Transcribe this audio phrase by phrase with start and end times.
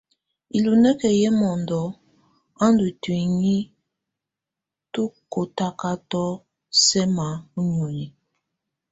[0.57, 1.79] Ilunǝki yɛ mɔndɔ
[2.63, 3.61] a ndù ntuinyii
[4.93, 6.23] tu kɔtakatɔ
[6.85, 7.27] sɛma
[7.59, 8.05] u nioni.